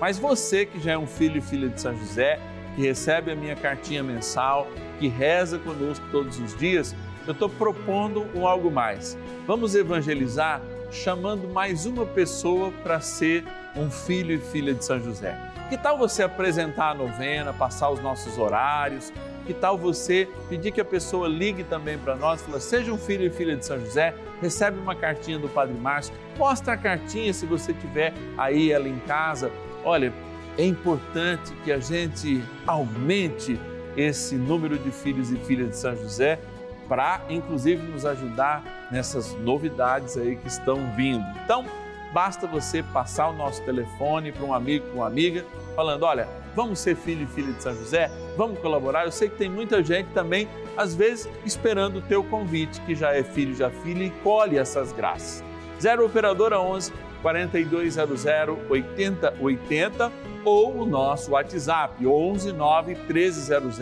Mas 0.01 0.19
você 0.19 0.65
que 0.65 0.81
já 0.81 0.93
é 0.93 0.99
um 0.99 1.07
filho 1.07 1.39
e 1.39 1.41
filha 1.41 1.69
de 1.69 1.81
São 1.81 1.95
José, 1.97 2.39
que 2.75 2.83
recebe 2.83 3.33
a 3.33 3.37
minha 3.37 3.57
cartinha 3.57 4.03
mensal, 4.03 4.67
que 4.99 5.09
reza 5.09 5.59
conosco 5.59 6.05
todos 6.11 6.39
os 6.39 6.57
dias, 6.57 6.95
eu 7.27 7.33
estou 7.33 7.49
propondo 7.49 8.27
um 8.35 8.47
algo 8.47 8.71
mais. 8.71 9.19
Vamos 9.47 9.75
evangelizar 9.75 10.63
chamando 10.91 11.49
mais 11.49 11.87
uma 11.87 12.05
pessoa 12.05 12.73
para 12.83 13.01
ser 13.01 13.45
um 13.77 13.91
filho 13.91 14.35
e 14.35 14.39
filha 14.39 14.75
de 14.75 14.85
São 14.85 15.01
José. 15.01 15.39
Que 15.69 15.79
tal 15.79 15.97
você 15.97 16.23
apresentar 16.23 16.91
a 16.91 16.95
novena, 16.95 17.53
passar 17.53 17.91
os 17.91 18.01
nossos 18.01 18.37
horários? 18.39 19.13
Que 19.47 19.55
tal 19.55 19.79
você 19.79 20.29
pedir 20.49 20.73
que 20.73 20.81
a 20.81 20.85
pessoa 20.85 21.29
ligue 21.29 21.63
também 21.63 21.97
para 21.97 22.17
nós, 22.17 22.43
fala, 22.43 22.59
seja 22.59 22.93
um 22.93 22.99
filho 22.99 23.25
e 23.25 23.31
filha 23.31 23.57
de 23.57 23.65
São 23.65 23.79
José, 23.79 24.15
recebe 24.41 24.79
uma 24.79 24.95
cartinha 24.95 25.39
do 25.39 25.49
Padre 25.49 25.75
Márcio, 25.79 26.13
mostra 26.37 26.75
a 26.75 26.77
cartinha 26.77 27.33
se 27.33 27.47
você 27.47 27.73
tiver 27.73 28.13
aí 28.37 28.73
ela 28.73 28.89
em 28.89 28.99
casa. 29.01 29.51
Olha, 29.85 30.13
é 30.59 30.65
importante 30.65 31.53
que 31.65 31.71
a 31.71 31.79
gente 31.79 32.43
aumente 32.67 33.59
esse 33.97 34.35
número 34.35 34.79
de 34.79 34.91
filhos 34.91 35.31
e 35.31 35.37
filhas 35.37 35.71
de 35.71 35.77
São 35.77 35.97
José 35.97 36.39
para 36.91 37.21
inclusive 37.31 37.81
nos 37.87 38.05
ajudar 38.05 38.89
nessas 38.91 39.33
novidades 39.35 40.17
aí 40.17 40.35
que 40.35 40.49
estão 40.49 40.93
vindo. 40.97 41.25
Então, 41.45 41.65
basta 42.13 42.49
você 42.49 42.83
passar 42.83 43.29
o 43.29 43.33
nosso 43.33 43.63
telefone 43.63 44.33
para 44.33 44.45
um 44.45 44.53
amigo, 44.53 44.87
para 44.87 44.97
uma 44.97 45.07
amiga, 45.07 45.47
falando: 45.77 46.03
olha, 46.03 46.29
vamos 46.57 46.81
ser 46.81 46.97
filho 46.97 47.23
e 47.23 47.27
filha 47.29 47.53
de 47.53 47.63
São 47.63 47.77
José, 47.77 48.11
vamos 48.37 48.59
colaborar. 48.59 49.05
Eu 49.05 49.13
sei 49.13 49.29
que 49.29 49.37
tem 49.37 49.49
muita 49.49 49.85
gente 49.85 50.09
também, 50.09 50.49
às 50.77 50.93
vezes, 50.93 51.29
esperando 51.47 52.01
o 52.01 52.03
teu 52.03 52.25
convite, 52.25 52.81
que 52.81 52.97
já 52.97 53.15
é 53.15 53.23
filho, 53.23 53.55
já 53.55 53.71
filha 53.71 54.03
e 54.03 54.11
colhe 54.25 54.59
essas 54.59 54.93
graças. 54.93 55.45
0 55.81 56.05
Operadora 56.05 56.61
11 56.61 56.93
4200 57.23 58.27
8080 58.69 60.13
ou 60.45 60.81
o 60.81 60.87
nosso 60.87 61.31
WhatsApp 61.31 62.05
11 62.05 62.53
9 62.53 62.95
1300 62.95 63.81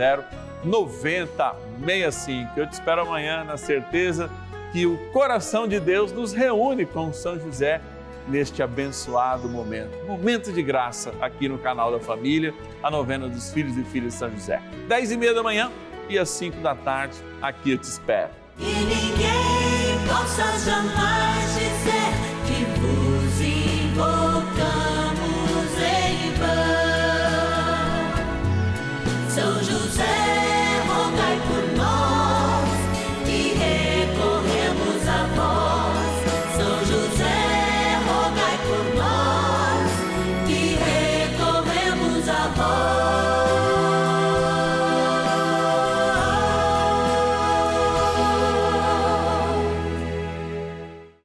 9065. 0.64 2.50
Eu 2.56 2.66
te 2.66 2.72
espero 2.72 3.02
amanhã 3.02 3.44
na 3.44 3.56
certeza 3.56 4.30
que 4.72 4.86
o 4.86 4.98
coração 5.12 5.66
de 5.66 5.80
Deus 5.80 6.12
nos 6.12 6.32
reúne 6.32 6.84
com 6.84 7.12
São 7.12 7.38
José 7.38 7.80
neste 8.28 8.62
abençoado 8.62 9.48
momento. 9.48 9.90
Momento 10.06 10.52
de 10.52 10.62
graça 10.62 11.12
aqui 11.20 11.48
no 11.48 11.58
canal 11.58 11.90
da 11.90 11.98
família, 11.98 12.54
a 12.82 12.90
novena 12.90 13.28
dos 13.28 13.50
filhos 13.52 13.76
e 13.76 13.84
filhas 13.84 14.12
de 14.12 14.18
São 14.18 14.30
José. 14.30 14.60
Dez 14.86 15.10
e 15.10 15.16
meia 15.16 15.34
da 15.34 15.42
manhã 15.42 15.72
e 16.08 16.18
às 16.18 16.28
cinco 16.28 16.60
da 16.60 16.74
tarde, 16.74 17.16
aqui 17.40 17.72
eu 17.72 17.78
te 17.78 17.84
espero. 17.84 18.30
E 18.58 18.64
ninguém 18.64 20.06
possa 20.06 20.44
jamais 20.58 21.87